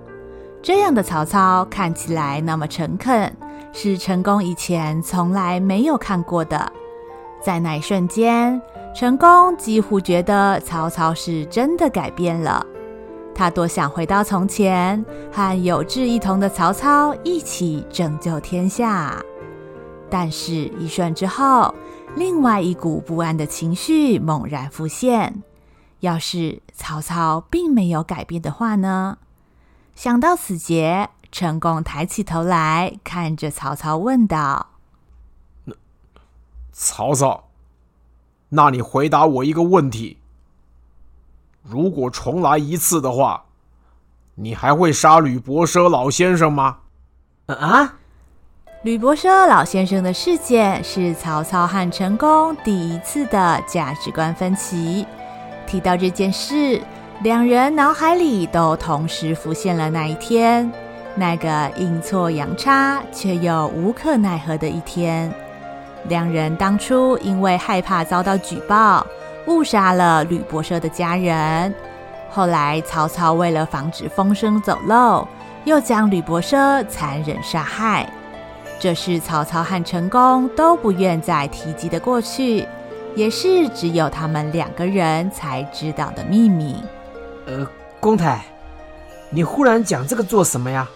[0.63, 3.35] 这样的曹操看起来那么诚恳。
[3.75, 6.71] 是陈宫以前从来没有看过的，
[7.43, 8.61] 在那一瞬间，
[8.95, 12.65] 陈宫几乎觉得曹操是真的改变了。
[13.35, 15.03] 他多想回到从前，
[15.33, 19.19] 和有志一同的曹操一起拯救天下。
[20.11, 21.75] 但是，一瞬之后，
[22.15, 25.43] 另外一股不安的情绪猛然浮现。
[26.01, 29.19] 要是曹操并没有改变的话呢？
[29.95, 31.09] 想到此节。
[31.35, 34.67] 陈宫抬起头来看着曹操，问道
[36.75, 37.45] ：“曹操，
[38.55, 40.19] 那你回答我一个问题：
[41.63, 43.45] 如果重来一次的话，
[44.35, 46.79] 你还会杀吕伯奢老先生吗？”
[47.49, 47.95] 啊！
[48.83, 55.07] 吕伯奢老先生的事件是曹操和陈宫第一次的价值观分歧。
[55.67, 56.83] 提到这件事，
[57.23, 60.71] 两人脑海里都同时浮现了那一天。
[61.15, 65.33] 那个阴错阳差却又无可奈何的一天，
[66.09, 69.07] 两人当初因为害怕遭到举报，
[69.47, 71.73] 误杀了吕伯奢的家人。
[72.31, 75.27] 后来曹操为了防止风声走漏，
[75.65, 78.09] 又将吕伯奢残忍杀害。
[78.81, 82.67] 这是曹操和陈宫都不愿再提及的过去，
[83.15, 86.83] 也是只有他们两个人才知道的秘密。
[87.47, 87.65] 呃，
[88.01, 88.45] 公台，
[89.31, 90.89] 你忽然讲这个做什么呀？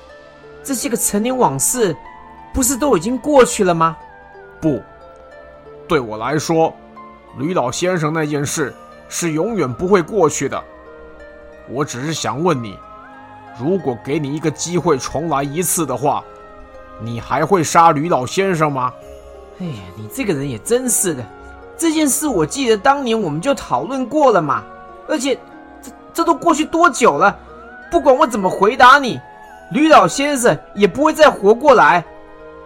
[0.64, 1.96] 这些个陈年往事，
[2.52, 3.96] 不是都已经过去了吗？
[4.60, 4.82] 不，
[5.88, 6.74] 对我来说，
[7.38, 8.74] 吕老先生那件事
[9.08, 10.62] 是永远不会过去的。
[11.68, 12.78] 我只是想问你，
[13.58, 16.22] 如果给你一个机会重来一次的话，
[17.00, 18.92] 你还会杀吕老先生吗？
[19.60, 21.24] 哎呀，你这个人也真是的！
[21.76, 24.64] 这件事我记得当年我们就讨论过了嘛，
[25.08, 25.34] 而且
[25.82, 27.38] 这这都过去多久了？
[27.90, 29.20] 不管我怎么回答你。
[29.72, 32.04] 吕老先生也不会再活过来，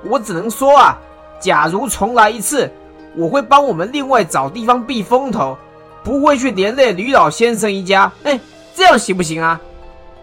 [0.05, 0.99] 我只能说啊，
[1.41, 2.71] 假如重来一次，
[3.17, 5.57] 我会帮我们另外找地方避风头，
[6.05, 8.11] 不会去连累吕老先生一家。
[8.25, 8.39] 哎，
[8.75, 9.61] 这样行不行啊？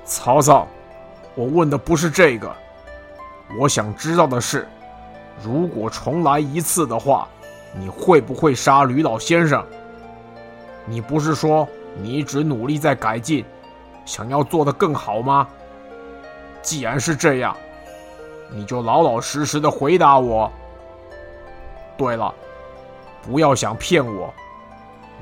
[0.06, 0.68] 曹操，
[1.36, 2.50] 我问的不是这个，
[3.60, 4.68] 我想知道的是，
[5.44, 7.28] 如果重来一次的话，
[7.78, 9.64] 你会不会杀吕老先生？
[10.86, 11.68] 你不是说
[12.02, 13.44] 你一直努力在改进，
[14.06, 15.46] 想要做得更好吗？
[16.62, 17.56] 既然是这样，
[18.50, 20.50] 你就老老实实的回答我。
[21.98, 22.34] 对了，
[23.28, 24.34] 不要想骗我，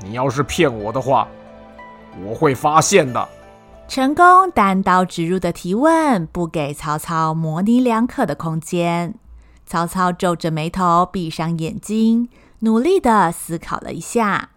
[0.04, 1.26] 你要是骗我的话，
[2.24, 3.28] 我会发现的。
[3.88, 9.14] 陈宫单刀直入的提问，不给曹操模棱两可的空间。
[9.66, 12.28] 曹操皱着眉头，闭上眼睛，
[12.60, 14.50] 努力的思考了一下。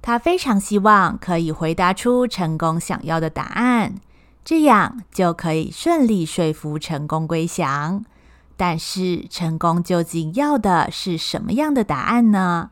[0.00, 3.96] 他非常希望可以回答出陈宫想要的答案。
[4.44, 8.04] 这样就可以顺利说服陈宫归降，
[8.56, 12.70] 但是陈宫究竟要的是什么样的答案呢？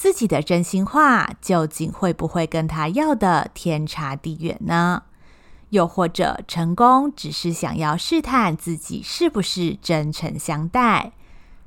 [0.00, 5.02] 自己的真心话究竟会不会跟他要的天差地远呢？
[5.68, 11.12] 又或者成功只是想要试探自己是不是真诚相待？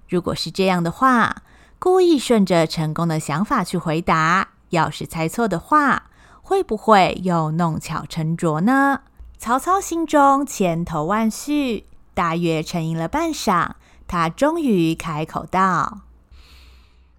[0.10, 1.44] 如果是这样的话，
[1.78, 6.10] 故意顺着成功的想法去回答，要是猜错的话，
[6.42, 9.02] 会不会又弄巧成拙呢？
[9.38, 13.74] 曹操心中千头万绪，大约沉吟了半晌，
[14.08, 16.00] 他终于开口道：“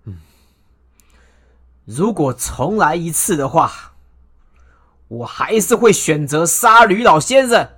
[0.04, 0.16] 嗯，
[1.84, 3.70] 如果重来一次的话，
[5.08, 7.68] 我还是会选择杀吕老先生。”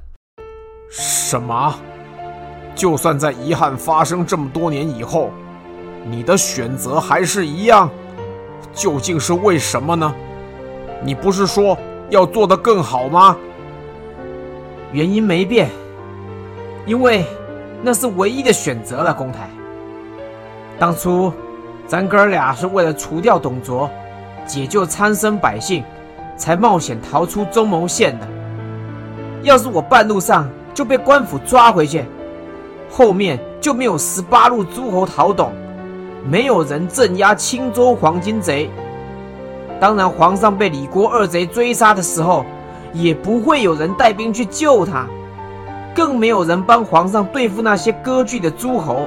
[0.88, 1.75] 什么？
[2.75, 5.31] 就算在遗憾发生这么多年以后，
[6.05, 7.90] 你的选择还是一样？
[8.73, 10.14] 究竟是为什么呢？
[11.03, 11.77] 你不是说
[12.09, 13.37] 要做得更好吗？
[14.92, 15.69] 原因没变，
[16.87, 17.27] 因为
[17.83, 19.12] 那是唯一的选择了。
[19.12, 19.51] 公台，
[20.79, 21.33] 当初
[21.87, 23.88] 咱哥俩是为了除掉董卓，
[24.46, 25.85] 解救苍生百姓，
[26.37, 28.27] 才冒险逃出中牟县的。
[29.42, 32.05] 要是我半路上就被官府抓回去，
[32.90, 35.53] 后面就没有十八路诸侯讨董，
[36.29, 38.70] 没有人镇压青州黄巾贼。
[39.81, 42.44] 当然，皇上被李郭二贼追杀的时候。
[42.92, 45.07] 也不会有人带兵去救他。
[45.94, 49.07] 更没有人帮皇上对付那些割据的诸侯。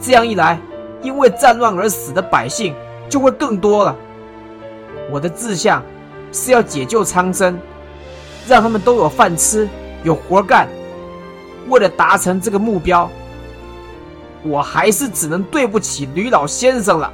[0.00, 0.58] 这样一来，
[1.02, 2.74] 因为战乱而死的百姓
[3.08, 3.96] 就会更多了。
[5.10, 5.82] 我的志向
[6.32, 7.58] 是要解救苍生，
[8.46, 9.68] 让他们都有饭吃，
[10.04, 10.68] 有活干。
[11.68, 13.10] 为了达成这个目标，
[14.42, 17.12] 我还是只能对不起吕老先生了。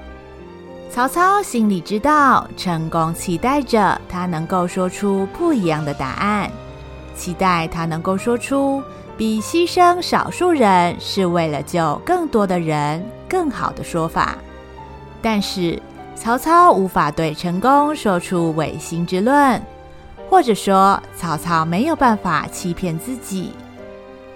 [0.90, 6.50] 曹操心里知道，成功期待着他能够说出不一样的答案，
[7.14, 8.82] 期待他能够说出
[9.16, 14.36] 比牺牲少数人是为了救更多的人更好的说法。
[15.22, 15.80] 但是
[16.14, 19.60] 曹操无法对陈宫说出违心之论，
[20.28, 23.52] 或者说曹操没有办法欺骗自己。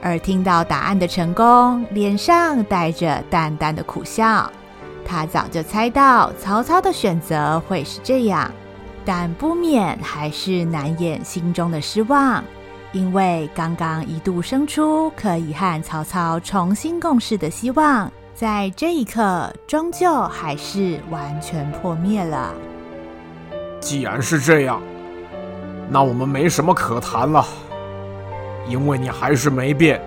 [0.03, 4.51] 而听到答案的陈宫脸上带着淡淡的苦笑。
[5.05, 8.51] 他早就猜到曹操的选择会是这样，
[9.05, 12.43] 但不免还是难掩心中的失望，
[12.93, 22.53] 因为刚刚一度生出可以和曹操重新共事的希望，在这一刻终究还是完全破灭了。
[23.79, 24.83] 既然是这样，
[25.89, 27.47] 那我们没什么可谈了，
[28.67, 30.03] 因为你还是没变，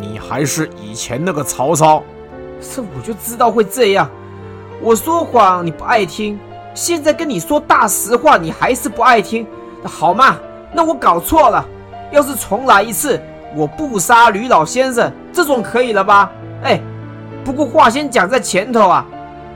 [0.00, 2.02] 你还是以前那个曹操。
[2.60, 4.10] 这我就知道会这样。
[4.82, 6.36] 我说谎你不爱听，
[6.74, 9.46] 现在跟你说大实话你还是不爱听，
[9.84, 10.36] 好嘛？
[10.74, 11.64] 那我搞错了。
[12.10, 13.20] 要是重来一次，
[13.54, 16.30] 我不杀吕老先生，这种可以了吧？
[16.62, 16.80] 哎，
[17.44, 19.06] 不过话先讲在前头啊，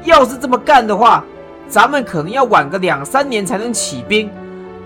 [0.05, 1.25] 要是这么干的话，
[1.69, 4.31] 咱们可能要晚个两三年才能起兵，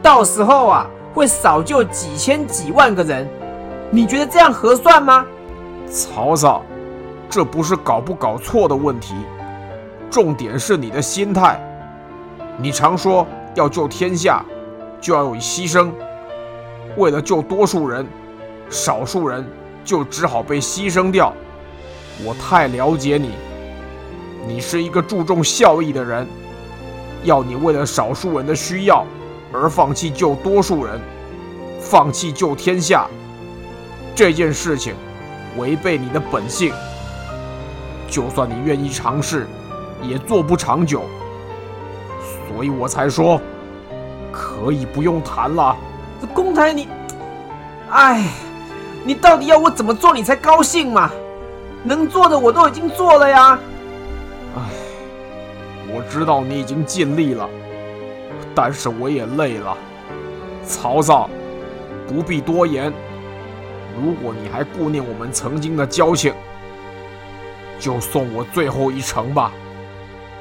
[0.03, 3.29] 到时候啊会少救几千几万个人，
[3.91, 5.25] 你觉得这样合算吗？
[5.91, 6.63] 曹操，
[7.31, 9.15] 这不是搞不搞错的问题。
[10.11, 11.61] 重点是你的心态。
[12.57, 14.45] 你常说要救天下，
[15.01, 15.91] 就要有牺牲。
[16.99, 18.07] 为了救多数人，
[18.69, 19.43] 少数人
[19.85, 21.33] 就只好被牺牲掉。
[22.23, 23.31] 我太了解你，
[24.47, 26.27] 你是一个注重效益的人。
[27.25, 29.05] 要你为了少数人的需要
[29.53, 31.01] 而放弃救多数人，
[31.81, 33.07] 放弃救天下，
[34.15, 34.95] 这件事情
[35.57, 36.73] 违背你的本性。
[38.09, 39.47] 就算你愿意尝试。
[40.01, 41.03] 也做不长久，
[42.47, 43.41] 所以我才说，
[44.31, 45.77] 可以不用谈了。
[46.21, 46.89] 这公台你，
[47.91, 48.25] 哎，
[49.05, 51.11] 你到底要我怎么做你才高兴嘛？
[51.85, 53.59] 能做的我都已经做了呀。
[54.57, 54.61] 哎，
[55.95, 57.49] 我知道你已经尽力了，
[58.55, 59.77] 但是我也累了。
[60.65, 61.31] 曹操，
[62.09, 62.93] 不必多言。
[64.01, 66.35] 如果你还顾念我们曾经的交情，
[67.79, 69.53] 就送我最后一程吧。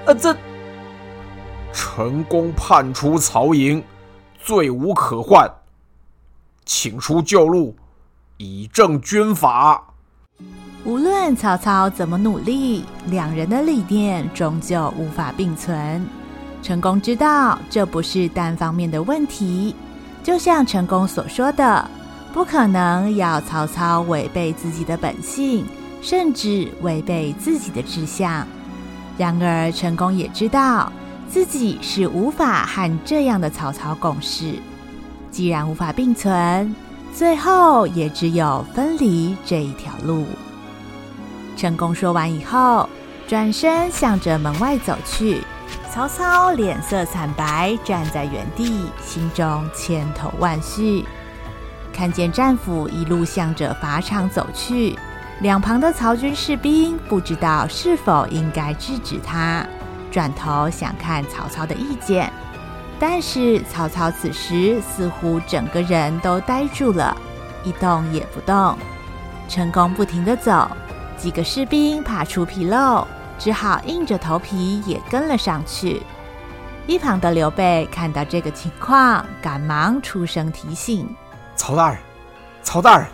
[0.06, 0.36] 呃，这
[1.72, 3.84] 成功叛出曹营，
[4.44, 5.50] 罪无可逭，
[6.68, 7.74] 请出旧路，
[8.36, 9.82] 以正军法。
[10.84, 16.06] 无论曹操怎么努力，两人的理念终究无法并存。
[16.62, 19.74] 陈宫知道这不是单方面的问题，
[20.22, 21.90] 就像陈宫所说的，
[22.34, 25.66] 不可能要曹操违背自己的本性，
[26.02, 28.46] 甚至违背自己的志向。
[29.18, 30.92] 然而，陈宫也知道
[31.30, 34.56] 自己是无法和这样的曹操共事。
[35.38, 36.76] 既然无法并存，
[37.14, 40.26] 最后也只有分离这一条路。
[41.56, 42.90] 陈宫说完以后，
[43.28, 45.44] 转身向着门外走去。
[45.94, 51.06] 曹操脸色惨白，站在原地，心中千头万绪。
[51.94, 54.98] 看见战俘一路向着法场走去。
[55.42, 59.64] 两旁的曹军士兵不知道是否应该制止他，
[60.10, 62.34] 转头想看曹操的意见，
[63.00, 67.16] 但是曹操此时似乎整个人都呆住了，
[67.64, 68.78] 一动也不动。
[69.48, 70.70] 陈宫不停地走，
[71.18, 73.08] 几个士兵怕出纰漏，
[73.38, 76.02] 只好硬着头皮也跟了上去。
[76.88, 81.08] 一旁的刘备看到这个情况，赶忙出声提醒
[81.56, 82.00] ：“曹大人，
[82.64, 83.06] 曹大人，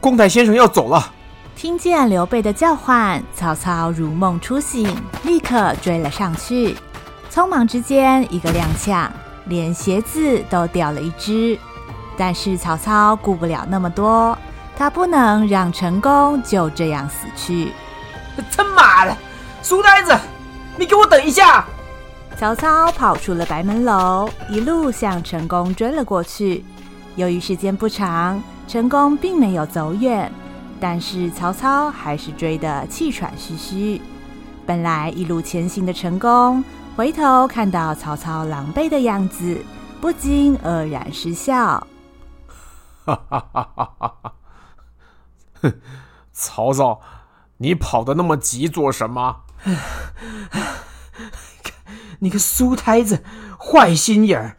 [0.00, 1.12] 公台先生要走了。”
[1.56, 6.76] 听见刘备的叫唤，曹操如梦初醒，立刻追了上去。
[7.32, 9.08] 匆忙之间，一个踉跄，
[9.46, 11.58] 连鞋子都掉了一只。
[12.14, 14.36] 但是曹操顾不了那么多，
[14.76, 17.72] 他不能让成功就这样死去。
[18.54, 19.16] 他妈的，
[19.62, 20.14] 书呆子，
[20.76, 21.64] 你给我等一下！
[22.36, 26.62] 曹操跑出了白门楼，一路向成功追了过去。
[27.16, 30.30] 由于时间不长，成功并没有走远。
[30.78, 34.02] 但是曹操还是追得气喘吁吁。
[34.66, 36.62] 本来一路前行的陈宫，
[36.94, 39.64] 回头看到曹操狼狈的样子，
[40.00, 41.86] 不禁愕然失笑。
[43.04, 44.32] 哈哈哈哈哈！
[45.62, 45.80] 哼，
[46.32, 47.00] 曹操，
[47.56, 49.40] 你跑得那么急做什么？
[52.20, 53.24] 你个书呆子，
[53.58, 54.56] 坏心眼儿！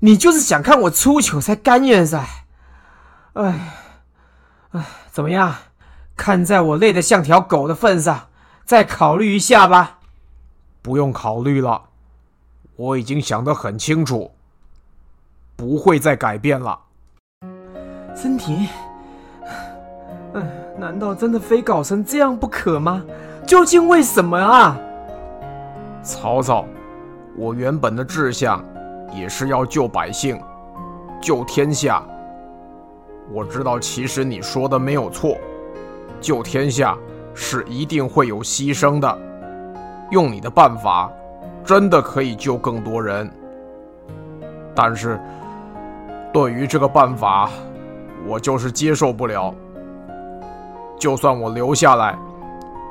[0.00, 2.24] 你就是想看我出糗才甘愿噻？
[3.34, 3.72] 哎，
[4.70, 5.56] 哎，怎么样？
[6.16, 8.28] 看在我累得像条狗的份上，
[8.64, 9.95] 再考虑一下吧。
[10.86, 11.82] 不用考虑了，
[12.76, 14.30] 我已经想得很清楚，
[15.56, 16.78] 不会再改变了。
[18.14, 18.68] 森田，
[20.34, 23.02] 嗯，难道真的非搞成这样不可吗？
[23.44, 24.78] 究竟为什么啊？
[26.04, 26.64] 曹操，
[27.36, 28.64] 我原本的志向
[29.12, 30.40] 也是要救百姓，
[31.20, 32.00] 救天下。
[33.32, 35.36] 我知道，其实你说的没有错，
[36.20, 36.96] 救天下
[37.34, 39.25] 是一定会有牺牲的。
[40.10, 41.10] 用你的办法，
[41.64, 43.30] 真的可以救更多人。
[44.74, 45.18] 但是，
[46.32, 47.50] 对于这个办法，
[48.26, 49.54] 我就是接受不了。
[50.98, 52.18] 就算我留下来，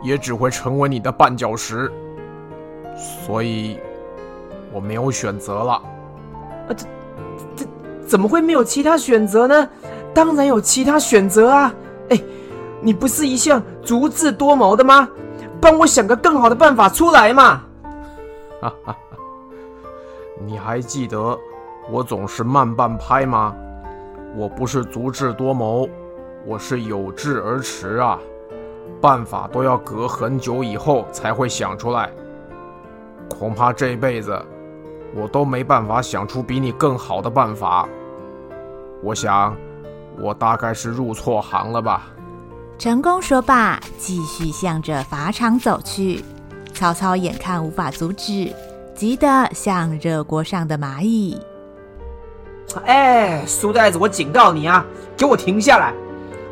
[0.03, 1.91] 也只会成为你的绊脚石。
[2.95, 3.80] 所以，
[4.72, 5.74] 我没有选择了。
[5.74, 6.86] 啊，这
[7.55, 7.66] 这
[8.07, 9.70] 怎么会没有其他选择呢？
[10.13, 11.74] 当然有其他选择啊！
[12.09, 12.22] 哎，
[12.82, 15.09] 你不是一向足智多谋的吗？
[15.62, 17.64] 帮我想个更好的办法出来嘛！
[18.62, 18.95] 哈哈，
[20.45, 21.38] 你还记得
[21.89, 23.56] 我总是慢半拍吗？
[24.36, 25.88] 我不是足智多谋，
[26.45, 28.20] 我是有志而迟啊！
[29.01, 32.12] 办法都要隔很久以后才会想出来，
[33.38, 34.39] 恐怕这辈子
[35.16, 37.88] 我都没办法想出比你更好的办法。
[39.01, 39.56] 我想，
[40.20, 42.08] 我大概是入错行了吧。
[42.78, 46.23] 陈宫说罢，继续向着法场走去。
[46.73, 48.51] 曹操眼看无法阻止，
[48.93, 51.39] 急得像热锅上的蚂蚁。
[52.84, 55.93] 哎，书呆子，我警告你啊，给我停下来！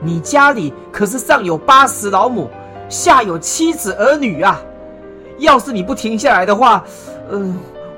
[0.01, 2.49] 你家里可是上有八十老母，
[2.87, 4.61] 下有妻子儿女啊！
[5.39, 6.83] 要是你不停下来的话，
[7.31, 7.55] 嗯、呃，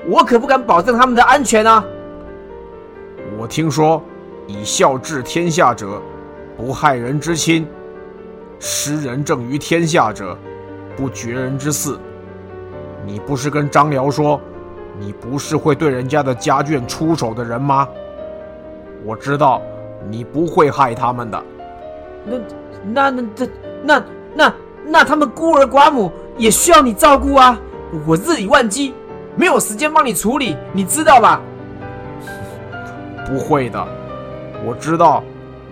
[0.10, 1.86] 我可不敢保证他们的安全啊！
[3.38, 4.02] 我听说，
[4.48, 6.02] 以孝治天下者，
[6.58, 7.66] 不害人之亲；
[8.60, 10.38] 施仁政于天下者，
[10.96, 11.98] 不绝人之嗣。
[13.06, 14.40] 你不是跟张辽说，
[15.00, 17.88] 你不是会对人家的家眷出手的人吗？
[19.04, 19.62] 我知道
[20.10, 21.44] 你不会害他们的。
[22.26, 22.38] 那、
[22.84, 23.50] 那、那、这、
[23.84, 24.04] 那、
[24.34, 24.54] 那、
[24.88, 27.60] 那他们孤儿寡母也需要你照顾啊！
[28.08, 28.96] 我日理万机，
[29.36, 31.40] 没有时间帮你处理，你知道吧？
[33.28, 33.88] 不会的，
[34.66, 35.24] 我知道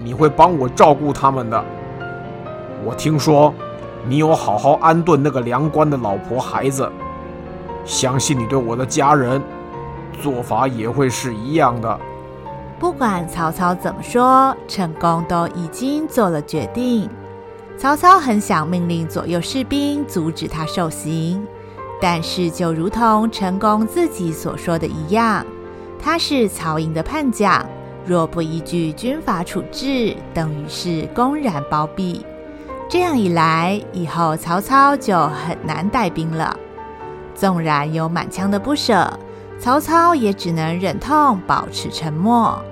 [0.04, 1.66] 你会帮我照顾他们的。
[2.86, 3.54] 我听说
[4.08, 6.92] 你有好好安顿那个梁官的老婆孩子，
[7.86, 9.42] 相信你对我的家人
[10.22, 12.00] 做法也会是一样的。
[12.80, 17.10] 不管曹操怎么说，陈宫都已经做了决定。
[17.78, 21.46] 曹操很想命令左右士兵阻止他受刑，
[22.02, 25.46] 但是就如同陈宫自己所说的一样，
[25.98, 27.66] 他是曹营的叛将，
[28.06, 32.26] 若不依据军法处置，等于是公然包庇。
[32.94, 36.56] 这样一来，以后曹操就很难带兵了。
[37.34, 39.20] 纵然有满腔的不舍，
[39.58, 42.64] 曹操也只能忍痛保持沉默。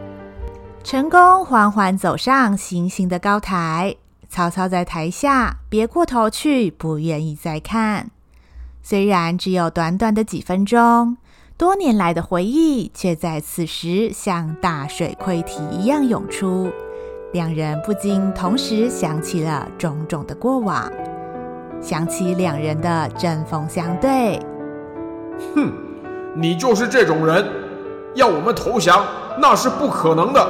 [0.83, 3.95] 陈宫缓缓走上行刑的高台，
[4.29, 8.11] 曹操在台下别过头去，不愿意再看。
[8.83, 11.17] 虽然只有短短的几分钟，
[11.57, 16.71] 多年来的回忆却在此时像大水溃堤一样涌出，
[17.33, 20.91] 两人不禁同时想起了种种的过往，
[21.79, 24.37] 想起两人的针锋相对。
[25.55, 25.71] 哼，
[26.35, 27.47] 你就是这种人，
[28.15, 29.05] 要我们投降
[29.39, 30.45] 那是不可能的。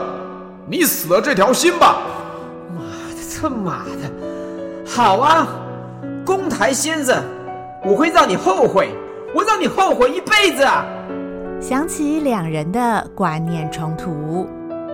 [0.65, 2.01] 你死了这条心吧！
[2.75, 2.81] 妈
[3.13, 4.09] 的，这妈的！
[4.83, 5.47] 好啊，
[6.25, 7.23] 公台先生，
[7.85, 8.89] 我会让你后悔，
[9.35, 10.83] 我让你后悔一辈子啊！
[11.59, 14.47] 想起两人的观念冲突，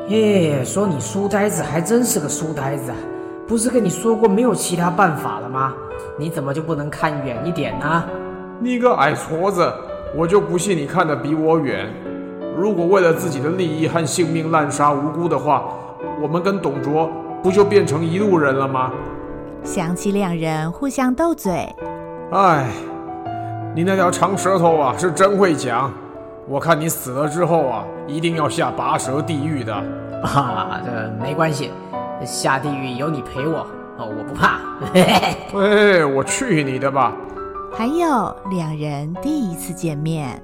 [0.07, 2.93] 耶，说你书呆子还真是个书呆子，
[3.45, 5.73] 不是跟你说过没有其他办法了吗？
[6.17, 8.05] 你怎么就不能看远一点呢？
[8.59, 9.69] 你个矮矬子，
[10.15, 11.93] 我就不信你看得比我远。
[12.57, 15.65] 如果为了自己的利益和性命滥杀无辜的话，
[16.21, 17.11] 我们跟董卓
[17.43, 18.93] 不就变成一路人了吗？
[19.63, 21.67] 想起两人互相斗嘴，
[22.31, 22.69] 哎，
[23.75, 25.91] 你那条长舌头啊，是真会讲。
[26.47, 29.73] 我看你死了之后啊，一定要下拔舌地狱的。
[30.23, 30.91] 啊，这
[31.21, 31.71] 没关系，
[32.25, 33.59] 下地狱有你陪我
[33.97, 34.59] 哦，我不怕。
[35.61, 37.13] 哎，我去你的吧！
[37.73, 40.41] 还有两人第一次见面。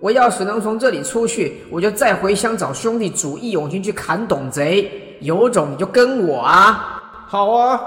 [0.00, 5.16] 我要是能从这里出去，我就再回乡找兄弟组义勇军去砍董贼。
[5.20, 7.02] 有种你就跟我啊！
[7.26, 7.80] 好啊，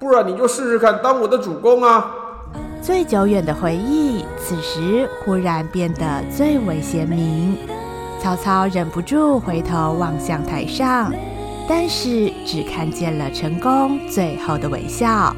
[0.00, 2.10] 不然你就试试看当我的主公啊！
[2.82, 7.56] 最久远的回忆，此时忽然变得最为鲜明。
[8.20, 11.12] 曹操忍不住回头望向台上，
[11.68, 15.32] 但是只看见了陈宫最后的微笑，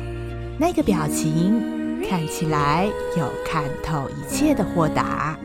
[0.58, 5.36] 那个表情看起来有看透一切的豁达。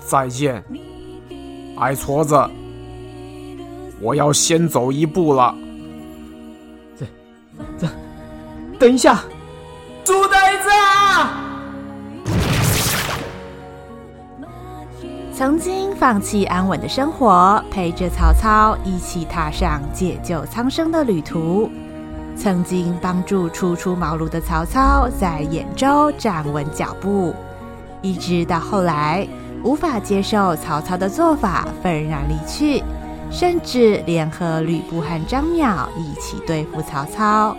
[0.00, 0.62] 再见，
[1.78, 2.38] 矮矬子，
[3.98, 5.56] 我要先走一步了。
[6.98, 7.06] 这、
[7.78, 7.88] 这，
[8.78, 9.24] 等一下。
[10.04, 10.68] 猪呆子！
[15.32, 21.70] 曾经放弃安稳的生活，陪着曹操一起踏上解救苍生的旅途；
[22.36, 27.34] 曾经帮助初出茅庐的曹操在兖州站稳脚步，
[28.02, 29.26] 一直到后来
[29.62, 32.84] 无法接受曹操的做法，愤然离去，
[33.30, 37.56] 甚至联合吕布和张邈一起对付曹操。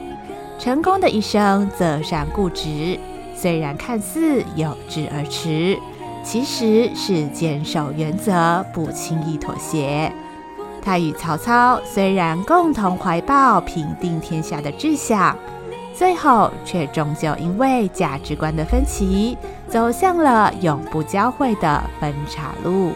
[0.58, 2.98] 成功的一生择善固执，
[3.36, 5.78] 虽然看似有志而驰，
[6.24, 10.12] 其实是坚守原则，不轻易妥协。
[10.82, 15.36] 他与曹操虽然共同怀抱平定天下的志向，
[15.94, 19.38] 最后却终究因为价值观的分歧，
[19.68, 22.94] 走向了永不交汇的分岔路。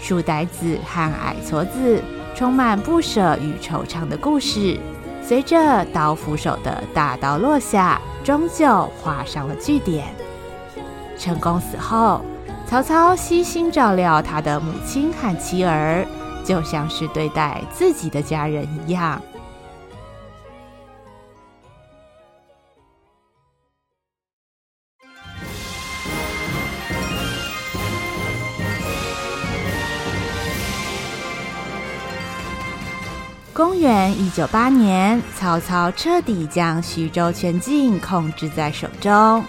[0.00, 2.02] 书呆子和矮矬子，
[2.34, 4.78] 充满不舍与惆怅的故事。
[5.26, 10.04] 随着刀斧手的大刀落下，终究画上了句点。
[11.18, 12.20] 成功死后，
[12.66, 16.06] 曹操悉心照料他的母亲和妻儿，
[16.44, 19.20] 就像是对待自己的家人一样。
[33.54, 39.44] 公元一九八年，曹操彻底将徐州全境控制在手中。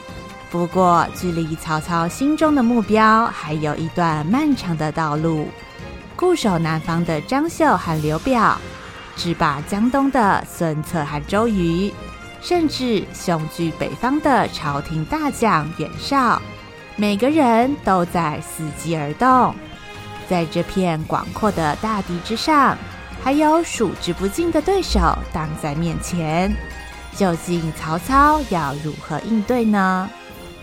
[0.51, 5.47] 不过，距离曹操心中的目标还有一段漫长的道路。
[6.15, 8.55] 固守南方的张绣和刘表，
[9.15, 11.91] 制霸江东的孙策和周瑜，
[12.41, 16.39] 甚至雄踞北方的朝廷大将袁绍，
[16.95, 19.55] 每个人都在伺机而动。
[20.29, 22.77] 在这片广阔的大地之上，
[23.25, 24.99] 还有数之不尽的对手
[25.33, 26.55] 挡在面前，
[27.15, 30.07] 究竟曹操要如何应对呢？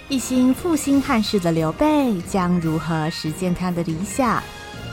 [0.09, 4.41] 一心复兴汉室的刘备将如何实现他的理想？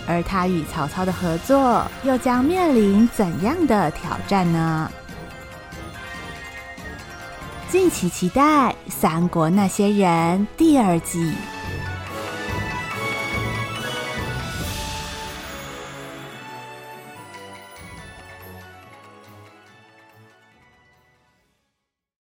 [0.08, 4.92] 而他与曹操的合作又将面临怎样的挑战呢？
[7.70, 8.42] 敬请期待
[8.90, 11.36] 《三国那些人》第二季。